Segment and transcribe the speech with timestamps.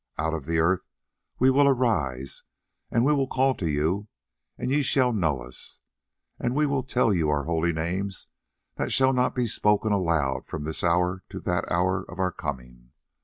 [0.17, 0.81] Out of the earth
[1.37, 2.41] will we arise,
[2.89, 4.07] and we will call to you
[4.57, 5.79] and ye shall know us,
[6.39, 8.27] and we will tell you our holy names
[8.77, 12.93] that shall not be spoken aloud from this hour to that hour of our coming.